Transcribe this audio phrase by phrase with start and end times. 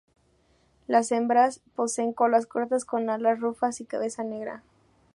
[0.87, 4.63] Las hembras poseen colas cortas con alas rufas y cabeza negra.